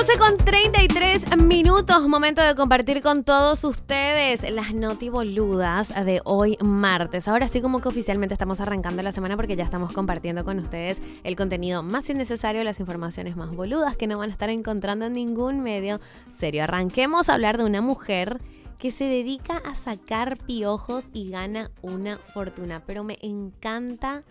12 0.00 0.18
con 0.18 0.36
33 0.38 1.36
minutos, 1.36 2.08
momento 2.08 2.40
de 2.40 2.54
compartir 2.54 3.02
con 3.02 3.22
todos 3.22 3.62
ustedes 3.64 4.50
las 4.50 4.72
notiboludas 4.72 5.94
de 6.06 6.22
hoy 6.24 6.56
martes. 6.62 7.28
Ahora 7.28 7.48
sí 7.48 7.60
como 7.60 7.82
que 7.82 7.88
oficialmente 7.88 8.32
estamos 8.32 8.62
arrancando 8.62 9.02
la 9.02 9.12
semana 9.12 9.36
porque 9.36 9.56
ya 9.56 9.64
estamos 9.64 9.92
compartiendo 9.92 10.42
con 10.42 10.58
ustedes 10.58 11.02
el 11.22 11.36
contenido 11.36 11.82
más 11.82 12.08
innecesario, 12.08 12.64
las 12.64 12.80
informaciones 12.80 13.36
más 13.36 13.54
boludas 13.54 13.94
que 13.98 14.06
no 14.06 14.16
van 14.16 14.30
a 14.30 14.32
estar 14.32 14.48
encontrando 14.48 15.04
en 15.04 15.12
ningún 15.12 15.60
medio 15.60 16.00
serio. 16.34 16.64
Arranquemos 16.64 17.28
a 17.28 17.34
hablar 17.34 17.58
de 17.58 17.64
una 17.64 17.82
mujer 17.82 18.40
que 18.78 18.92
se 18.92 19.04
dedica 19.04 19.58
a 19.58 19.74
sacar 19.74 20.38
piojos 20.38 21.04
y 21.12 21.28
gana 21.28 21.70
una 21.82 22.16
fortuna, 22.16 22.82
pero 22.86 23.04
me 23.04 23.18
encanta 23.20 24.22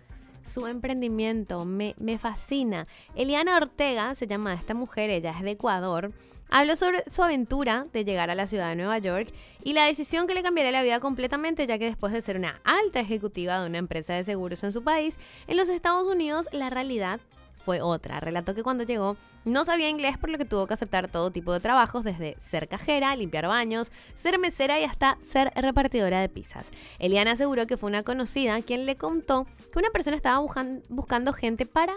su 0.50 0.66
emprendimiento, 0.66 1.64
me, 1.64 1.94
me 1.98 2.18
fascina. 2.18 2.86
Eliana 3.14 3.56
Ortega 3.56 4.14
se 4.14 4.26
llama 4.26 4.54
esta 4.54 4.74
mujer, 4.74 5.10
ella 5.10 5.34
es 5.36 5.42
de 5.42 5.52
Ecuador. 5.52 6.12
Habló 6.52 6.74
sobre 6.74 7.04
su 7.08 7.22
aventura 7.22 7.86
de 7.92 8.04
llegar 8.04 8.28
a 8.28 8.34
la 8.34 8.48
ciudad 8.48 8.70
de 8.70 8.74
Nueva 8.74 8.98
York 8.98 9.32
y 9.62 9.72
la 9.72 9.86
decisión 9.86 10.26
que 10.26 10.34
le 10.34 10.42
cambiaría 10.42 10.72
la 10.72 10.82
vida 10.82 10.98
completamente, 10.98 11.68
ya 11.68 11.78
que 11.78 11.84
después 11.84 12.12
de 12.12 12.22
ser 12.22 12.36
una 12.36 12.58
alta 12.64 12.98
ejecutiva 12.98 13.60
de 13.60 13.68
una 13.68 13.78
empresa 13.78 14.14
de 14.14 14.24
seguros 14.24 14.64
en 14.64 14.72
su 14.72 14.82
país, 14.82 15.16
en 15.46 15.56
los 15.56 15.68
Estados 15.68 16.08
Unidos 16.08 16.48
la 16.50 16.68
realidad 16.68 17.20
fue 17.64 17.80
otra. 17.80 18.20
Relató 18.20 18.54
que 18.54 18.62
cuando 18.62 18.84
llegó 18.84 19.16
no 19.44 19.64
sabía 19.64 19.88
inglés 19.88 20.18
por 20.18 20.28
lo 20.30 20.38
que 20.38 20.44
tuvo 20.44 20.66
que 20.66 20.74
aceptar 20.74 21.08
todo 21.08 21.30
tipo 21.30 21.52
de 21.52 21.60
trabajos, 21.60 22.04
desde 22.04 22.38
ser 22.38 22.68
cajera, 22.68 23.14
limpiar 23.16 23.46
baños, 23.46 23.90
ser 24.14 24.38
mesera 24.38 24.78
y 24.80 24.84
hasta 24.84 25.16
ser 25.22 25.52
repartidora 25.54 26.20
de 26.20 26.28
pizzas. 26.28 26.70
Eliana 26.98 27.32
aseguró 27.32 27.66
que 27.66 27.76
fue 27.76 27.88
una 27.88 28.02
conocida 28.02 28.60
quien 28.62 28.84
le 28.86 28.96
contó 28.96 29.46
que 29.72 29.78
una 29.78 29.90
persona 29.90 30.16
estaba 30.16 30.40
buscan- 30.40 30.82
buscando 30.88 31.32
gente 31.32 31.64
para 31.66 31.94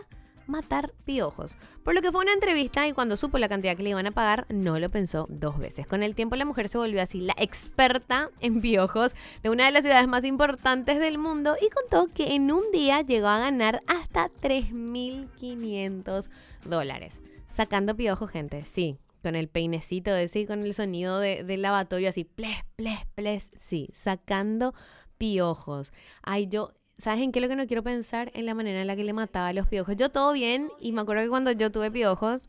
matar 0.47 0.91
piojos. 1.05 1.57
Por 1.83 1.95
lo 1.95 2.01
que 2.01 2.11
fue 2.11 2.21
una 2.21 2.33
entrevista 2.33 2.87
y 2.87 2.93
cuando 2.93 3.17
supo 3.17 3.37
la 3.37 3.49
cantidad 3.49 3.75
que 3.75 3.83
le 3.83 3.89
iban 3.89 4.07
a 4.07 4.11
pagar, 4.11 4.45
no 4.49 4.79
lo 4.79 4.89
pensó 4.89 5.25
dos 5.29 5.57
veces. 5.57 5.87
Con 5.87 6.03
el 6.03 6.15
tiempo 6.15 6.35
la 6.35 6.45
mujer 6.45 6.69
se 6.69 6.77
volvió 6.77 7.01
así 7.01 7.21
la 7.21 7.35
experta 7.37 8.29
en 8.39 8.61
piojos 8.61 9.15
de 9.41 9.49
una 9.49 9.65
de 9.65 9.71
las 9.71 9.83
ciudades 9.83 10.07
más 10.07 10.25
importantes 10.25 10.99
del 10.99 11.17
mundo 11.17 11.55
y 11.61 11.69
contó 11.69 12.07
que 12.13 12.35
en 12.35 12.51
un 12.51 12.63
día 12.71 13.01
llegó 13.01 13.27
a 13.27 13.39
ganar 13.39 13.81
hasta 13.87 14.29
3.500 14.41 16.29
dólares. 16.65 17.21
Sacando 17.47 17.95
piojos, 17.95 18.29
gente, 18.29 18.63
sí. 18.63 18.97
Con 19.21 19.35
el 19.35 19.47
peinecito 19.47 20.13
ese 20.13 20.41
y 20.41 20.45
con 20.45 20.63
el 20.63 20.73
sonido 20.73 21.19
de, 21.19 21.45
del 21.45 21.61
lavatorio 21.61 22.09
así, 22.09 22.25
ples, 22.25 22.57
ples, 22.75 22.99
ples, 23.15 23.51
sí, 23.57 23.89
sacando 23.93 24.73
piojos. 25.17 25.93
Ay, 26.21 26.47
yo, 26.47 26.73
¿sabes 26.97 27.23
en 27.23 27.31
qué 27.31 27.39
es 27.39 27.43
lo 27.43 27.49
que 27.49 27.55
no 27.55 27.67
quiero 27.67 27.83
pensar? 27.83 28.31
En 28.33 28.45
la 28.45 28.53
manera 28.53 28.81
en 28.81 28.87
la 28.87 28.95
que 28.95 29.03
le 29.03 29.13
mataba 29.13 29.53
los 29.53 29.67
piojos. 29.67 29.95
Yo 29.95 30.09
todo 30.09 30.33
bien 30.33 30.69
y 30.79 30.91
me 30.91 31.01
acuerdo 31.01 31.23
que 31.23 31.29
cuando 31.29 31.51
yo 31.51 31.71
tuve 31.71 31.91
piojos, 31.91 32.41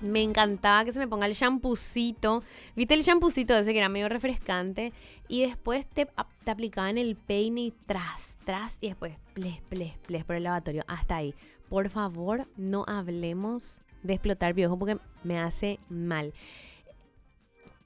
me 0.00 0.22
encantaba 0.22 0.84
que 0.84 0.92
se 0.92 0.98
me 0.98 1.08
ponga 1.08 1.26
el 1.26 1.34
champucito. 1.34 2.42
¿Viste 2.74 2.94
el 2.94 3.04
champucito 3.04 3.56
ese 3.56 3.72
que 3.72 3.78
era 3.78 3.88
medio 3.88 4.08
refrescante? 4.08 4.92
Y 5.28 5.42
después 5.42 5.86
te, 5.86 6.08
te 6.44 6.50
aplicaban 6.50 6.98
el 6.98 7.16
peine 7.16 7.62
y 7.62 7.74
tras, 7.86 8.36
tras, 8.44 8.76
y 8.80 8.88
después 8.88 9.14
ples, 9.32 9.60
ples, 9.68 9.92
ples 10.06 10.24
por 10.24 10.36
el 10.36 10.42
lavatorio. 10.42 10.84
Hasta 10.88 11.16
ahí. 11.16 11.34
Por 11.68 11.88
favor, 11.88 12.46
no 12.56 12.84
hablemos 12.86 13.80
de 14.02 14.14
explotar 14.14 14.54
piojo 14.54 14.78
porque 14.78 14.98
me 15.22 15.38
hace 15.38 15.78
mal. 15.88 16.34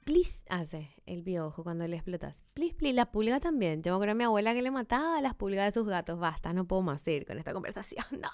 Please 0.07 0.45
hace 0.49 0.89
el 1.05 1.25
piojo 1.25 1.65
cuando 1.65 1.85
le 1.89 1.97
explotas. 1.97 2.45
Please, 2.55 2.77
please. 2.77 2.95
La 2.95 3.11
pulga 3.11 3.41
también. 3.41 3.83
Yo 3.83 3.91
me 3.91 3.97
acuerdo 3.97 4.13
de 4.13 4.19
mi 4.19 4.23
abuela 4.23 4.55
que 4.55 4.63
le 4.63 4.71
mataba 4.71 5.19
a 5.19 5.21
las 5.21 5.35
pulgas 5.35 5.67
de 5.67 5.81
sus 5.81 5.89
gatos. 5.89 6.21
Basta, 6.21 6.53
no 6.53 6.65
puedo 6.65 6.81
más 6.83 7.03
seguir 7.03 7.27
con 7.27 7.39
esta 7.39 7.53
conversación. 7.53 8.07
No. 8.21 8.31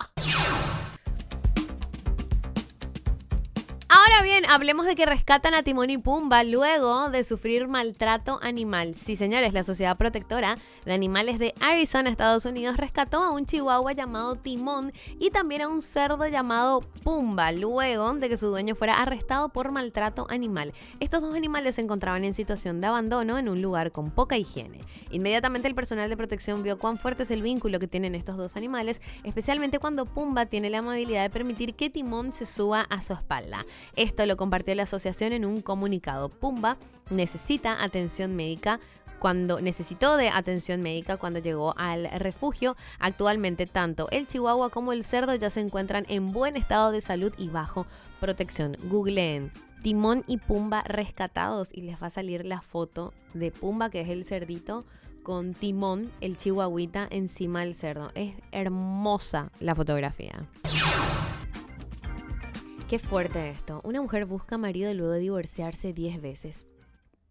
Ahora 4.12 4.24
bien, 4.24 4.44
hablemos 4.50 4.84
de 4.84 4.94
que 4.94 5.06
rescatan 5.06 5.54
a 5.54 5.62
Timón 5.62 5.88
y 5.88 5.96
Pumba 5.96 6.44
luego 6.44 7.08
de 7.08 7.24
sufrir 7.24 7.66
maltrato 7.66 8.38
animal. 8.42 8.94
Sí, 8.94 9.16
señores, 9.16 9.54
la 9.54 9.64
Sociedad 9.64 9.96
Protectora 9.96 10.56
de 10.84 10.92
Animales 10.92 11.38
de 11.38 11.54
Arizona, 11.60 12.10
Estados 12.10 12.44
Unidos, 12.44 12.76
rescató 12.76 13.22
a 13.22 13.30
un 13.30 13.46
chihuahua 13.46 13.94
llamado 13.94 14.36
Timón 14.36 14.92
y 15.18 15.30
también 15.30 15.62
a 15.62 15.68
un 15.68 15.80
cerdo 15.80 16.26
llamado 16.26 16.80
Pumba, 17.02 17.52
luego 17.52 18.12
de 18.12 18.28
que 18.28 18.36
su 18.36 18.48
dueño 18.48 18.74
fuera 18.74 19.00
arrestado 19.00 19.48
por 19.48 19.72
maltrato 19.72 20.26
animal. 20.28 20.74
Estos 21.00 21.22
dos 21.22 21.34
animales 21.34 21.76
se 21.76 21.80
encontraban 21.80 22.22
en 22.24 22.34
situación 22.34 22.82
de 22.82 22.88
abandono 22.88 23.38
en 23.38 23.48
un 23.48 23.62
lugar 23.62 23.92
con 23.92 24.10
poca 24.10 24.36
higiene. 24.36 24.82
Inmediatamente 25.10 25.68
el 25.68 25.74
personal 25.74 26.10
de 26.10 26.18
protección 26.18 26.62
vio 26.62 26.78
cuán 26.78 26.98
fuerte 26.98 27.22
es 27.22 27.30
el 27.30 27.40
vínculo 27.40 27.78
que 27.78 27.88
tienen 27.88 28.14
estos 28.14 28.36
dos 28.36 28.56
animales, 28.56 29.00
especialmente 29.24 29.78
cuando 29.78 30.04
Pumba 30.04 30.44
tiene 30.44 30.68
la 30.68 30.80
amabilidad 30.80 31.22
de 31.22 31.30
permitir 31.30 31.74
que 31.74 31.88
Timón 31.88 32.34
se 32.34 32.44
suba 32.44 32.82
a 32.82 33.00
su 33.00 33.14
espalda. 33.14 33.64
Esto 34.02 34.26
lo 34.26 34.36
compartió 34.36 34.74
la 34.74 34.82
asociación 34.82 35.32
en 35.32 35.44
un 35.44 35.60
comunicado. 35.60 36.28
Pumba 36.28 36.76
necesita 37.10 37.84
atención 37.84 38.34
médica 38.34 38.80
cuando 39.20 39.60
necesitó 39.60 40.16
de 40.16 40.28
atención 40.28 40.80
médica 40.80 41.18
cuando 41.18 41.38
llegó 41.38 41.72
al 41.78 42.10
refugio. 42.18 42.76
Actualmente 42.98 43.66
tanto 43.66 44.10
el 44.10 44.26
chihuahua 44.26 44.70
como 44.70 44.92
el 44.92 45.04
cerdo 45.04 45.36
ya 45.36 45.50
se 45.50 45.60
encuentran 45.60 46.04
en 46.08 46.32
buen 46.32 46.56
estado 46.56 46.90
de 46.90 47.00
salud 47.00 47.32
y 47.38 47.46
bajo 47.46 47.86
protección. 48.18 48.76
Googleen 48.90 49.52
Timón 49.84 50.24
y 50.26 50.38
Pumba 50.38 50.82
rescatados 50.82 51.68
y 51.72 51.82
les 51.82 52.02
va 52.02 52.08
a 52.08 52.10
salir 52.10 52.44
la 52.44 52.60
foto 52.60 53.14
de 53.34 53.52
Pumba, 53.52 53.88
que 53.88 54.00
es 54.00 54.08
el 54.08 54.24
cerdito, 54.24 54.84
con 55.22 55.54
Timón, 55.54 56.10
el 56.20 56.36
chihuahuita, 56.36 57.06
encima 57.08 57.60
del 57.60 57.74
cerdo. 57.74 58.10
Es 58.16 58.34
hermosa 58.50 59.52
la 59.60 59.76
fotografía. 59.76 60.44
Qué 62.92 62.98
fuerte 62.98 63.48
esto. 63.48 63.80
Una 63.84 64.02
mujer 64.02 64.26
busca 64.26 64.58
marido 64.58 64.92
luego 64.92 65.14
de 65.14 65.20
divorciarse 65.20 65.94
10 65.94 66.20
veces. 66.20 66.66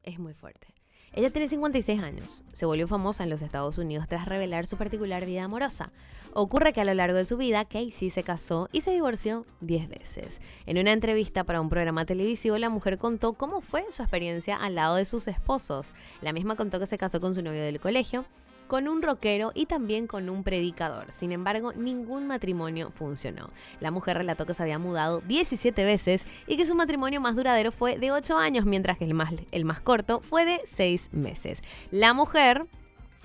Es 0.02 0.18
muy 0.18 0.34
fuerte. 0.34 0.74
Ella 1.14 1.30
tiene 1.30 1.48
56 1.48 2.02
años. 2.02 2.44
Se 2.52 2.66
volvió 2.66 2.88
famosa 2.88 3.24
en 3.24 3.30
los 3.30 3.44
Estados 3.44 3.78
Unidos 3.78 4.08
tras 4.10 4.28
revelar 4.28 4.66
su 4.66 4.76
particular 4.76 5.24
vida 5.24 5.44
amorosa. 5.44 5.92
Ocurre 6.34 6.74
que 6.74 6.82
a 6.82 6.84
lo 6.84 6.96
largo 6.96 7.16
de 7.16 7.26
su 7.26 7.38
vida, 7.38 7.64
Casey 7.66 8.10
se 8.10 8.24
casó 8.24 8.70
y 8.72 8.82
se 8.82 8.90
divorció 8.90 9.46
10 9.60 9.88
veces. 9.88 10.42
En 10.66 10.80
una 10.80 10.94
entrevista 10.94 11.44
para 11.44 11.62
un 11.62 11.70
programa 11.70 12.06
televisivo, 12.06 12.58
la 12.58 12.72
mujer 12.72 12.98
contó 12.98 13.34
cómo 13.34 13.62
fue 13.62 13.86
su 13.92 14.02
experiencia 14.02 14.56
al 14.56 14.74
lado 14.74 14.96
de 14.96 15.06
sus 15.06 15.28
esposos. 15.28 15.94
La 16.22 16.34
misma 16.34 16.56
contó 16.56 16.80
que 16.80 16.88
se 16.88 16.98
casó 16.98 17.22
con 17.22 17.36
su 17.36 17.44
novio 17.44 17.62
del 17.62 17.80
colegio, 17.80 18.26
con 18.72 18.88
un 18.88 19.02
rockero 19.02 19.52
y 19.54 19.66
también 19.66 20.08
con 20.08 20.30
un 20.30 20.46
predicador. 20.46 21.12
Sin 21.12 21.34
embargo, 21.34 21.74
ningún 21.74 22.26
matrimonio 22.26 22.90
funcionó. 22.96 23.50
La 23.82 23.92
mujer 23.92 24.18
relató 24.18 24.46
que 24.46 24.54
se 24.54 24.64
había 24.64 24.80
mudado 24.80 25.20
17 25.20 25.84
veces 25.84 26.26
y 26.48 26.56
que 26.56 26.66
su 26.66 26.74
matrimonio 26.74 27.20
más 27.20 27.36
duradero 27.36 27.74
fue 27.74 28.00
de 28.00 28.14
8 28.14 28.38
años, 28.38 28.66
mientras 28.66 28.98
que 28.98 29.04
el 29.04 29.14
más, 29.14 29.34
el 29.52 29.66
más 29.66 29.82
corto 29.82 30.22
fue 30.22 30.46
de 30.46 30.62
6 30.72 31.10
meses. 31.12 31.62
La 31.92 32.14
mujer 32.14 32.66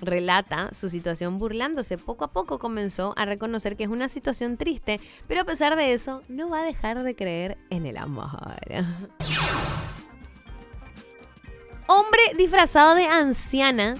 relata 0.01 0.75
su 0.75 0.89
situación 0.89 1.39
burlándose. 1.39 1.97
Poco 1.97 2.25
a 2.25 2.33
poco 2.33 2.59
comenzó 2.59 3.15
a 3.17 3.25
reconocer 3.25 3.77
que 3.77 3.85
es 3.85 3.89
una 3.89 4.09
situación 4.09 4.56
triste, 4.56 4.99
pero 5.29 5.43
a 5.43 5.45
pesar 5.45 5.77
de 5.77 5.93
eso, 5.93 6.23
no 6.29 6.51
va 6.51 6.62
a 6.62 6.65
dejar 6.65 7.05
de 7.05 7.15
creer 7.15 7.56
en 7.71 7.87
el 7.87 7.99
amor. 7.99 8.31
Hombre 11.87 12.20
disfrazado 12.37 12.97
de 12.97 13.06
anciana 13.06 13.97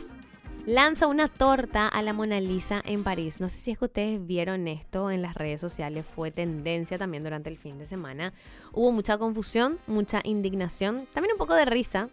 lanza 0.67 1.07
una 1.07 1.29
torta 1.29 1.87
a 1.87 2.03
la 2.03 2.13
Mona 2.13 2.41
Lisa 2.41 2.83
en 2.85 3.05
París. 3.05 3.41
No 3.41 3.49
sé 3.49 3.59
si 3.59 3.71
es 3.71 3.79
que 3.79 3.85
ustedes 3.85 4.27
vieron 4.27 4.67
esto 4.67 5.13
en 5.13 5.23
las 5.23 5.37
redes 5.37 5.61
sociales, 5.61 6.05
fue 6.05 6.33
tendencia 6.33 6.99
también 6.99 7.23
durante 7.23 7.49
el 7.49 7.57
fin 7.57 7.79
de 7.79 7.87
semana. 7.87 8.33
Hubo 8.73 8.91
mucha 8.91 9.17
confusión, 9.17 9.79
mucha 9.87 10.21
indignación, 10.25 11.07
también 11.15 11.33
un 11.33 11.39
poco 11.39 11.55
de 11.55 11.65
risa. 11.65 12.09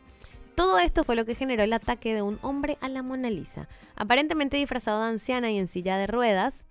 Todo 0.55 0.77
esto 0.77 1.03
fue 1.03 1.15
lo 1.15 1.25
que 1.25 1.33
generó 1.33 1.63
el 1.63 1.73
ataque 1.73 2.13
de 2.13 2.21
un 2.21 2.37
hombre 2.43 2.77
a 2.79 2.89
la 2.89 3.01
Mona 3.01 3.31
Lisa. 3.31 3.67
Aparentemente 3.95 4.57
disfrazado 4.57 5.01
de 5.01 5.09
anciana 5.09 5.49
y 5.49 5.57
en 5.57 5.67
silla 5.67 5.97
de 5.97 6.05
ruedas, 6.05 6.67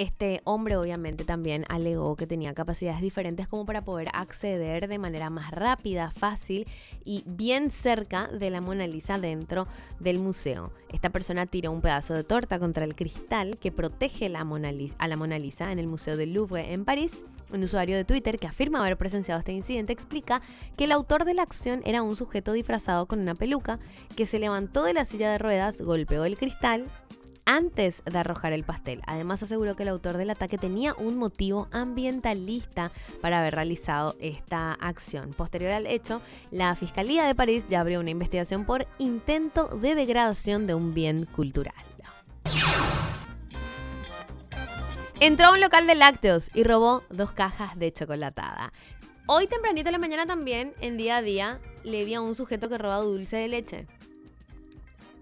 este 0.00 0.40
hombre 0.44 0.78
obviamente 0.78 1.26
también 1.26 1.66
alegó 1.68 2.16
que 2.16 2.26
tenía 2.26 2.54
capacidades 2.54 3.02
diferentes 3.02 3.46
como 3.46 3.66
para 3.66 3.84
poder 3.84 4.08
acceder 4.14 4.88
de 4.88 4.98
manera 4.98 5.28
más 5.28 5.50
rápida, 5.50 6.10
fácil 6.16 6.66
y 7.04 7.22
bien 7.26 7.70
cerca 7.70 8.26
de 8.28 8.48
la 8.48 8.62
Mona 8.62 8.86
Lisa 8.86 9.18
dentro 9.18 9.66
del 9.98 10.18
museo. 10.18 10.72
Esta 10.88 11.10
persona 11.10 11.44
tiró 11.44 11.70
un 11.70 11.82
pedazo 11.82 12.14
de 12.14 12.24
torta 12.24 12.58
contra 12.58 12.86
el 12.86 12.94
cristal 12.94 13.58
que 13.58 13.72
protege 13.72 14.30
la 14.30 14.42
Mona 14.42 14.72
Lisa, 14.72 14.96
a 14.98 15.06
la 15.06 15.16
Mona 15.16 15.38
Lisa 15.38 15.70
en 15.70 15.78
el 15.78 15.86
Museo 15.86 16.16
del 16.16 16.32
Louvre 16.32 16.72
en 16.72 16.86
París 16.86 17.22
Un 17.52 17.62
usuario 17.62 17.98
de 17.98 18.06
Twitter 18.06 18.38
que 18.38 18.46
afirma 18.46 18.80
haber 18.80 18.96
presenciado 18.96 19.40
este 19.40 19.52
incidente 19.52 19.92
explica 19.92 20.40
que 20.78 20.84
el 20.84 20.92
autor 20.92 21.26
de 21.26 21.34
la 21.34 21.42
acción 21.42 21.82
era 21.84 22.02
un 22.02 22.16
sujeto 22.16 22.52
disfrazado 22.52 23.04
con 23.04 23.20
una 23.20 23.34
peluca 23.34 23.78
que 24.16 24.24
se 24.24 24.38
levantó 24.38 24.82
de 24.82 24.94
la 24.94 25.04
silla 25.04 25.30
de 25.30 25.36
ruedas, 25.36 25.82
golpeó 25.82 26.24
el 26.24 26.38
cristal 26.38 26.86
antes 27.50 28.04
de 28.04 28.16
arrojar 28.16 28.52
el 28.52 28.62
pastel. 28.62 29.02
Además 29.06 29.42
aseguró 29.42 29.74
que 29.74 29.82
el 29.82 29.88
autor 29.88 30.16
del 30.16 30.30
ataque 30.30 30.56
tenía 30.56 30.94
un 30.94 31.18
motivo 31.18 31.66
ambientalista 31.72 32.92
para 33.20 33.40
haber 33.40 33.56
realizado 33.56 34.14
esta 34.20 34.74
acción. 34.74 35.30
Posterior 35.30 35.72
al 35.72 35.88
hecho, 35.88 36.22
la 36.52 36.76
Fiscalía 36.76 37.24
de 37.24 37.34
París 37.34 37.64
ya 37.68 37.80
abrió 37.80 37.98
una 37.98 38.10
investigación 38.10 38.64
por 38.64 38.86
intento 38.98 39.66
de 39.66 39.96
degradación 39.96 40.68
de 40.68 40.74
un 40.74 40.94
bien 40.94 41.26
cultural. 41.26 41.74
Entró 45.18 45.48
a 45.48 45.52
un 45.52 45.60
local 45.60 45.88
de 45.88 45.96
lácteos 45.96 46.50
y 46.54 46.62
robó 46.62 47.02
dos 47.10 47.32
cajas 47.32 47.76
de 47.76 47.92
chocolatada. 47.92 48.72
Hoy 49.26 49.48
tempranito 49.48 49.88
en 49.88 49.92
la 49.92 49.98
mañana 49.98 50.24
también, 50.24 50.72
en 50.80 50.96
día 50.96 51.16
a 51.16 51.22
día, 51.22 51.58
le 51.82 52.04
vi 52.04 52.14
a 52.14 52.20
un 52.20 52.36
sujeto 52.36 52.68
que 52.68 52.78
roba 52.78 52.98
dulce 52.98 53.36
de 53.36 53.48
leche. 53.48 53.86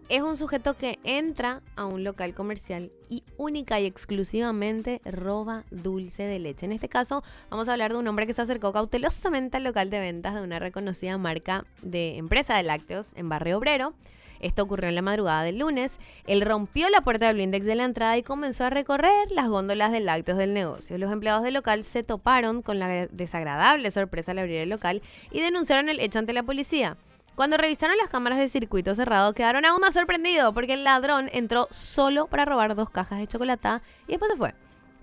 Es 0.08 0.22
un 0.22 0.38
sujeto 0.38 0.72
que 0.72 0.98
entra 1.04 1.60
a 1.76 1.84
un 1.84 2.02
local 2.02 2.32
comercial 2.32 2.90
y 3.10 3.24
única 3.36 3.78
y 3.78 3.84
exclusivamente 3.84 5.02
roba 5.04 5.64
dulce 5.70 6.22
de 6.22 6.38
leche. 6.38 6.64
En 6.64 6.72
este 6.72 6.88
caso, 6.88 7.22
vamos 7.50 7.68
a 7.68 7.72
hablar 7.72 7.92
de 7.92 7.98
un 7.98 8.08
hombre 8.08 8.26
que 8.26 8.32
se 8.32 8.40
acercó 8.40 8.72
cautelosamente 8.72 9.58
al 9.58 9.64
local 9.64 9.90
de 9.90 10.00
ventas 10.00 10.34
de 10.34 10.40
una 10.40 10.60
reconocida 10.60 11.18
marca 11.18 11.66
de 11.82 12.16
empresa 12.16 12.56
de 12.56 12.62
lácteos 12.62 13.08
en 13.16 13.28
Barrio 13.28 13.58
Obrero. 13.58 13.92
Esto 14.40 14.62
ocurrió 14.62 14.88
en 14.88 14.94
la 14.94 15.02
madrugada 15.02 15.42
del 15.42 15.58
lunes. 15.58 15.98
Él 16.26 16.40
rompió 16.40 16.88
la 16.88 17.02
puerta 17.02 17.26
del 17.26 17.36
blindex 17.36 17.66
de 17.66 17.74
la 17.74 17.84
entrada 17.84 18.16
y 18.16 18.22
comenzó 18.22 18.64
a 18.64 18.70
recorrer 18.70 19.30
las 19.30 19.48
góndolas 19.48 19.92
de 19.92 20.00
lácteos 20.00 20.38
del 20.38 20.54
negocio. 20.54 20.96
Los 20.96 21.12
empleados 21.12 21.42
del 21.42 21.52
local 21.52 21.84
se 21.84 22.02
toparon 22.02 22.62
con 22.62 22.78
la 22.78 23.08
desagradable 23.08 23.90
sorpresa 23.90 24.30
al 24.32 24.38
abrir 24.38 24.56
el 24.56 24.70
local 24.70 25.02
y 25.30 25.42
denunciaron 25.42 25.90
el 25.90 26.00
hecho 26.00 26.18
ante 26.18 26.32
la 26.32 26.44
policía. 26.44 26.96
Cuando 27.38 27.56
revisaron 27.56 27.96
las 27.98 28.08
cámaras 28.08 28.40
de 28.40 28.48
circuito 28.48 28.96
cerrado, 28.96 29.32
quedaron 29.32 29.64
aún 29.64 29.80
más 29.80 29.94
sorprendidos 29.94 30.52
porque 30.52 30.72
el 30.72 30.82
ladrón 30.82 31.30
entró 31.32 31.68
solo 31.70 32.26
para 32.26 32.44
robar 32.44 32.74
dos 32.74 32.90
cajas 32.90 33.20
de 33.20 33.28
chocolate 33.28 33.80
y 34.08 34.10
después 34.10 34.32
se 34.32 34.36
fue. 34.36 34.54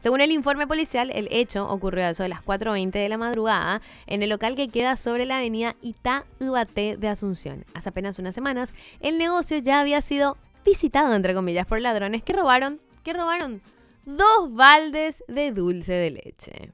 Según 0.03 0.19
el 0.19 0.31
informe 0.31 0.67
policial, 0.67 1.11
el 1.11 1.29
hecho 1.31 1.65
ocurrió 1.65 2.03
a 2.03 2.09
eso 2.09 2.23
de 2.23 2.29
las 2.29 2.43
4.20 2.43 2.91
de 2.91 3.07
la 3.07 3.17
madrugada 3.17 3.81
en 4.05 4.21
el 4.21 4.31
local 4.31 4.57
que 4.57 4.67
queda 4.67 4.97
sobre 4.97 5.25
la 5.25 5.37
avenida 5.37 5.77
Ita 5.81 6.25
Ubaté 6.41 6.97
de 6.97 7.07
Asunción. 7.07 7.63
Hace 7.73 7.87
apenas 7.87 8.19
unas 8.19 8.35
semanas, 8.35 8.73
el 8.99 9.17
negocio 9.17 9.57
ya 9.59 9.79
había 9.79 10.01
sido 10.01 10.35
visitado, 10.65 11.15
entre 11.15 11.35
comillas, 11.35 11.65
por 11.65 11.79
ladrones 11.79 12.21
que 12.21 12.33
robaron, 12.33 12.81
que 13.05 13.13
robaron 13.13 13.61
dos 14.03 14.53
baldes 14.53 15.23
de 15.29 15.53
dulce 15.53 15.93
de 15.93 16.11
leche. 16.11 16.73